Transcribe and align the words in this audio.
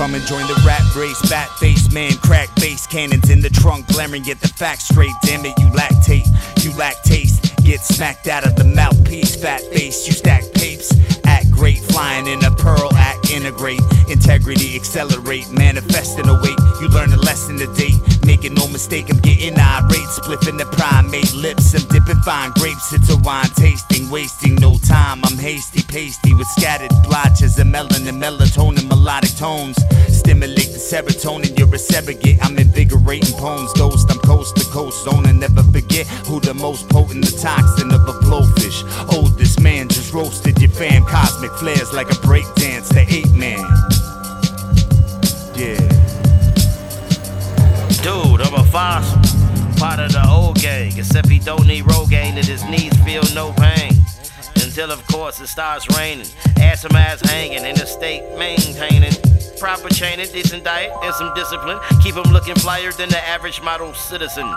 Come 0.00 0.14
and 0.14 0.26
join 0.26 0.46
the 0.46 0.60
rap 0.66 0.80
race, 0.96 1.20
fat 1.28 1.50
face 1.58 1.92
man, 1.92 2.12
crack 2.22 2.48
face 2.58 2.86
cannons 2.86 3.28
in 3.28 3.42
the 3.42 3.50
trunk, 3.50 3.86
glaring, 3.88 4.22
get 4.22 4.40
the 4.40 4.48
facts 4.48 4.88
straight. 4.88 5.12
Damn 5.22 5.44
it, 5.44 5.52
you 5.58 5.66
lactate, 5.66 6.26
you 6.64 6.74
lack 6.76 7.02
taste, 7.02 7.54
get 7.62 7.80
smacked 7.80 8.26
out 8.26 8.46
of 8.46 8.56
the 8.56 8.64
Fat 9.10 9.60
face, 9.72 10.06
you 10.06 10.12
stack 10.12 10.44
papes, 10.54 10.94
act 11.24 11.50
great, 11.50 11.78
flying 11.78 12.28
in 12.28 12.44
a 12.44 12.50
pearl 12.52 12.94
act, 12.94 13.32
integrate, 13.32 13.80
integrity, 14.08 14.76
accelerate, 14.76 15.50
manifest 15.50 16.20
in 16.20 16.28
a 16.28 16.40
weight. 16.40 16.49
Lesson 17.60 17.74
today, 17.74 17.94
making 18.24 18.54
no 18.54 18.66
mistake, 18.68 19.10
I'm 19.10 19.18
getting 19.18 19.58
irate, 19.58 20.08
spliffing 20.08 20.58
the 20.58 20.64
primate 20.76 21.34
lips, 21.34 21.74
I'm 21.74 21.86
dipping 21.88 22.20
fine 22.22 22.52
grapes, 22.52 22.92
a 22.92 23.16
wine 23.18 23.50
tasting, 23.54 24.08
wasting 24.10 24.54
no 24.56 24.78
time. 24.78 25.20
I'm 25.24 25.36
hasty, 25.36 25.82
pasty 25.82 26.34
with 26.34 26.46
scattered 26.48 26.92
blotches 27.04 27.58
of 27.58 27.66
melanin, 27.66 28.20
melatonin, 28.20 28.88
melodic 28.88 29.34
tones. 29.36 29.76
Stimulate 30.08 30.72
the 30.72 30.78
serotonin, 30.78 31.58
you're 31.58 31.74
a 31.74 31.78
surrogate. 31.78 32.38
I'm 32.42 32.58
invigorating 32.58 33.36
poems, 33.36 33.72
ghost. 33.74 34.10
I'm 34.10 34.18
coast 34.20 34.56
to 34.56 34.64
coast, 34.66 35.04
zone 35.04 35.38
never 35.38 35.62
forget 35.62 36.06
who 36.26 36.40
the 36.40 36.54
most 36.54 36.88
potent, 36.88 37.24
the 37.24 37.36
toxin 37.38 37.92
of 37.92 38.08
a 38.08 38.12
blowfish. 38.24 38.80
Oldest 39.14 39.60
man 39.60 39.88
just 39.88 40.12
roasted 40.12 40.60
your 40.60 40.70
fam, 40.70 41.04
cosmic 41.04 41.52
flares 41.52 41.92
like 41.92 42.10
a 42.10 42.18
breakdance 42.26 42.88
to 42.94 43.00
eight 43.12 43.30
man. 43.32 43.60
Fossil. 48.70 49.18
Part 49.76 49.98
of 49.98 50.12
the 50.12 50.24
old 50.28 50.60
gang. 50.60 50.96
Except 50.96 51.28
he 51.28 51.38
don't 51.38 51.66
need 51.66 51.84
Rogaine 51.84 52.36
and 52.36 52.46
his 52.46 52.64
knees 52.64 52.94
feel 53.04 53.22
no 53.34 53.52
pain. 53.52 53.92
Until, 54.56 54.92
of 54.92 55.04
course, 55.08 55.40
it 55.40 55.48
starts 55.48 55.88
raining. 55.96 56.26
Ass 56.60 56.82
some 56.82 56.94
ass 56.94 57.20
hanging 57.22 57.64
in 57.64 57.74
a 57.80 57.86
state 57.86 58.22
maintaining. 58.38 59.12
Proper 59.58 59.88
training, 59.88 60.28
decent 60.32 60.64
diet, 60.64 60.92
and 61.02 61.14
some 61.14 61.34
discipline. 61.34 61.78
Keep 62.02 62.14
him 62.14 62.32
looking 62.32 62.54
flyer 62.54 62.92
than 62.92 63.08
the 63.08 63.18
average 63.28 63.60
model 63.62 63.92
citizen. 63.92 64.48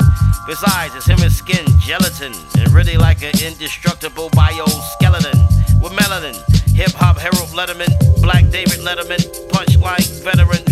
Besides, 0.46 0.94
it's 0.96 1.08
him 1.08 1.20
and 1.22 1.32
skin 1.32 1.66
gelatin. 1.82 2.34
And 2.60 2.72
really 2.72 2.98
like 2.98 3.24
an 3.24 3.34
indestructible 3.44 4.30
bioskeleton. 4.30 5.36
With 5.82 5.94
melanin, 5.94 6.38
hip 6.76 6.92
hop 6.92 7.18
Harold 7.18 7.50
Letterman, 7.50 7.90
Black 8.22 8.50
David 8.52 8.80
Letterman, 8.80 9.20
punchline 9.50 10.24
veteran. 10.24 10.64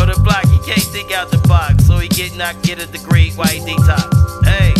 Or 0.00 0.06
the 0.06 0.18
block, 0.24 0.44
he 0.48 0.53
can't 0.64 0.82
think 0.82 1.12
out 1.12 1.30
the 1.30 1.38
box, 1.46 1.86
so 1.86 1.98
he 1.98 2.08
get 2.08 2.34
knocked, 2.36 2.62
get 2.62 2.82
a 2.82 2.86
degree 2.86 3.30
white 3.32 3.60
detox. 3.68 4.08
Hey, 4.48 4.72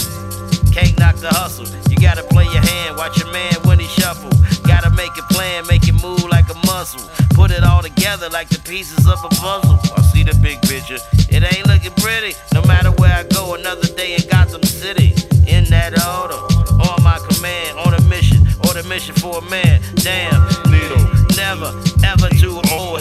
can't 0.73 0.99
knock 0.99 1.17
the 1.17 1.29
hustle. 1.29 1.69
You 1.91 1.97
gotta 1.99 2.23
play 2.23 2.45
your 2.45 2.65
hand, 2.65 2.97
watch 2.97 3.19
your 3.19 3.31
man 3.33 3.53
when 3.65 3.79
he 3.79 3.87
shuffle. 3.87 4.33
Gotta 4.67 4.89
make 4.91 5.13
a 5.19 5.23
plan, 5.29 5.67
make 5.69 5.87
it 5.87 5.93
move 6.01 6.25
like 6.31 6.49
a 6.49 6.59
muscle. 6.67 7.05
Put 7.35 7.51
it 7.51 7.63
all 7.63 7.83
together 7.83 8.31
like 8.31 8.49
the 8.49 8.61
pieces 8.61 9.07
of 9.07 9.21
a 9.25 9.29
puzzle. 9.37 9.79
I 9.97 10.01
see 10.09 10.23
the 10.23 10.35
big 10.41 10.63
picture. 10.63 10.97
It 11.29 11.45
ain't 11.45 11.67
looking 11.67 11.93
pretty. 12.01 12.33
No 12.55 12.63
matter 12.65 12.91
where 12.93 13.13
I 13.13 13.25
go, 13.25 13.55
another 13.55 13.87
day 13.89 14.15
in 14.15 14.23
Gotham 14.29 14.63
City. 14.63 15.13
In 15.45 15.65
that 15.69 15.93
order, 16.01 16.41
on 16.81 17.03
my 17.05 17.21
command, 17.29 17.77
on 17.85 17.93
a 17.93 18.01
mission, 18.09 18.41
on 18.65 18.77
a 18.79 18.83
mission 18.89 19.15
for 19.17 19.39
a 19.39 19.45
man. 19.51 19.83
Damn, 20.01 20.41
needle, 20.73 21.05
never, 21.37 21.69
ever 22.09 22.29
too 22.41 22.57
old. 22.73 22.94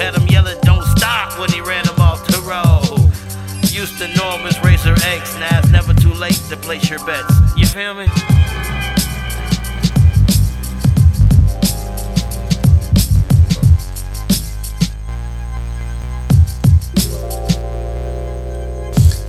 To 6.55 6.59
place 6.61 6.89
your 6.89 7.03
bets. 7.05 7.33
You 7.57 7.65
feel 7.65 7.93
me? 7.95 8.05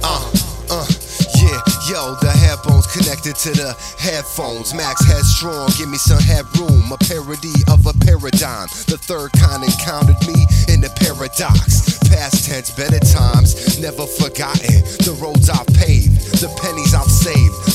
Uh, 0.03 0.31
uh, 0.71 0.87
yeah, 1.41 1.61
yo, 1.89 2.15
the 2.21 2.31
headphones 2.31 2.87
connected 2.89 3.37
to 3.37 3.53
the 3.53 3.75
headphones. 3.99 4.75
Max 4.75 5.05
headstrong, 5.07 5.71
give 5.79 5.89
me 5.89 5.97
some 5.97 6.19
headroom. 6.19 6.93
A 6.93 6.99
parody 7.09 7.55
of 7.69 7.87
a 7.87 7.95
paradigm. 8.05 8.69
The 8.87 8.99
third 9.01 9.33
kind 9.33 9.65
encountered 9.65 10.21
me 10.27 10.45
in 10.69 10.83
the 10.83 10.93
paradox. 11.01 11.99
Past 12.11 12.45
tense, 12.47 12.71
better 12.71 13.01
times, 13.01 13.81
never 13.81 14.07
forgotten. 14.07 14.85
The 15.03 15.17
roads 15.21 15.34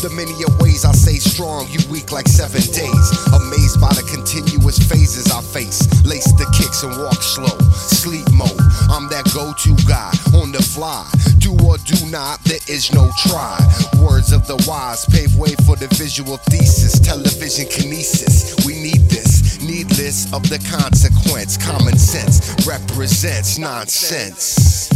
the 0.01 0.09
many 0.11 0.31
ways 0.59 0.85
I 0.85 0.91
stay 0.91 1.19
strong. 1.19 1.67
You 1.69 1.79
weak 1.89 2.11
like 2.11 2.27
seven 2.27 2.61
days. 2.61 3.07
Amazed 3.33 3.81
by 3.81 3.91
the 3.91 4.05
continuous 4.07 4.79
phases 4.79 5.31
I 5.31 5.41
face. 5.41 5.83
Lace 6.05 6.31
the 6.39 6.47
kicks 6.55 6.83
and 6.83 6.95
walk 6.95 7.21
slow. 7.21 7.57
Sleep 7.73 8.27
mode. 8.31 8.59
I'm 8.88 9.09
that 9.09 9.27
go-to 9.33 9.75
guy 9.88 10.11
on 10.39 10.51
the 10.51 10.63
fly. 10.63 11.03
Do 11.39 11.51
or 11.65 11.77
do 11.83 11.99
not, 12.07 12.43
there 12.43 12.63
is 12.67 12.93
no 12.93 13.11
try. 13.27 13.59
Words 14.01 14.31
of 14.31 14.47
the 14.47 14.57
wise 14.67 15.05
pave 15.05 15.35
way 15.35 15.55
for 15.65 15.75
the 15.75 15.88
visual 15.95 16.38
thesis. 16.47 16.99
Television 16.99 17.65
kinesis. 17.65 18.65
We 18.65 18.79
need 18.79 19.09
this. 19.09 19.59
Needless 19.61 20.31
of 20.33 20.43
the 20.49 20.59
consequence. 20.71 21.57
Common 21.57 21.97
sense 21.97 22.55
represents 22.67 23.57
nonsense. 23.57 24.89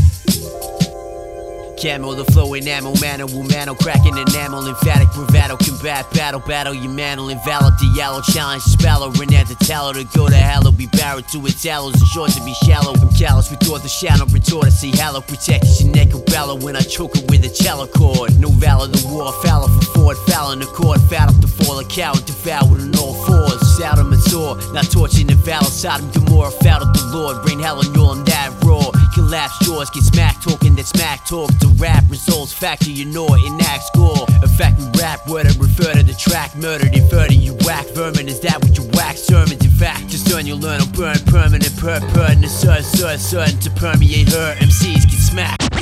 Camo, 1.84 2.14
the 2.14 2.24
flow, 2.32 2.54
enamel, 2.54 2.96
manner, 3.02 3.26
womano, 3.26 3.78
cracking 3.78 4.16
enamel, 4.16 4.66
emphatic, 4.70 5.12
bravado, 5.12 5.58
combat, 5.58 6.10
battle, 6.14 6.40
battle, 6.40 6.74
your 6.74 6.88
mantle, 6.88 7.28
invalid, 7.28 7.74
the 7.76 7.92
yellow, 7.94 8.22
challenge, 8.22 8.64
spallow, 8.64 9.12
renant, 9.20 9.50
the 9.50 9.56
tallow, 9.66 9.92
to 9.92 10.06
go 10.16 10.30
to 10.30 10.36
hell, 10.36 10.72
be 10.72 10.88
barrel 10.96 11.22
to 11.22 11.46
its 11.46 11.62
tallows, 11.62 11.92
and 12.00 12.08
short 12.16 12.32
to 12.32 12.42
be 12.46 12.54
shallow, 12.64 12.96
I'm 12.96 13.12
callous, 13.20 13.52
restore 13.52 13.80
the 13.80 13.90
shadow, 13.90 14.24
retort, 14.32 14.68
I 14.68 14.70
see 14.70 14.96
hallow, 14.96 15.20
protect 15.20 15.68
your 15.82 15.92
neck, 15.92 16.14
a 16.14 16.20
bellow, 16.32 16.56
when 16.56 16.78
I 16.78 16.82
choke 16.88 17.18
it 17.18 17.30
with 17.30 17.44
a 17.44 17.52
cello 17.52 17.86
cord, 17.88 18.32
no 18.40 18.48
valor, 18.48 18.88
the 18.88 19.04
war, 19.12 19.34
fallow 19.44 19.68
for 19.68 20.16
Ford, 20.16 20.18
foul 20.32 20.54
in 20.54 20.60
the 20.60 20.72
court, 20.72 21.04
fat 21.12 21.28
up 21.28 21.36
the 21.42 21.52
fall, 21.52 21.80
a 21.80 21.84
coward, 21.84 22.24
devoured 22.24 22.80
on 22.80 22.96
all 22.96 23.12
fours, 23.28 23.60
out 23.84 24.00
of 24.00 24.08
mature, 24.08 24.56
not 24.72 24.88
torching 24.88 25.28
the 25.28 25.36
valor, 25.36 25.68
Sodom, 25.68 26.08
Gomorrah, 26.16 26.56
foul 26.64 26.88
of 26.88 26.96
the 26.96 27.04
Lord, 27.12 27.44
brain 27.44 27.60
hell 27.60 27.84
and 27.84 27.94
you'll 27.94 28.08
on 28.08 28.24
that 28.24 28.56
raw, 28.64 28.88
collapse 29.14 29.58
jaws, 29.60 29.90
get 29.90 30.04
smack 30.04 30.42
talking, 30.42 30.76
that 30.76 30.86
smack 30.86 31.26
talk, 31.26 31.50
to 31.60 31.68
rap 31.78 32.04
results, 32.10 32.52
factor 32.52 32.90
you 32.90 33.06
know 33.06 33.28
it, 33.30 33.46
enact 33.46 33.84
score. 33.84 34.26
Effect 34.42 34.80
we 34.80 34.86
rap, 35.00 35.28
word 35.28 35.46
I 35.46 35.54
refer 35.58 35.94
to 35.94 36.04
the 36.04 36.14
track, 36.14 36.56
murdered, 36.56 36.96
inferred 36.96 37.32
you 37.32 37.56
whack 37.66 37.86
vermin. 37.94 38.28
Is 38.28 38.40
that 38.42 38.62
what 38.62 38.78
you 38.78 38.84
whack? 38.94 39.18
Sermons, 39.18 39.64
in 39.64 39.72
fact, 39.72 40.08
just 40.08 40.30
learn 40.32 40.46
you'll 40.46 40.60
learn, 40.60 40.82
I'll 40.82 40.88
burn 40.88 41.18
permanent, 41.28 41.76
per 41.78 42.00
pertinent, 42.14 42.52
certain, 42.52 42.84
certain, 42.84 43.20
certain 43.20 43.60
to 43.60 43.70
permeate 43.72 44.30
her. 44.30 44.56
MCs 44.56 45.10
get 45.10 45.20
smacked. 45.20 45.73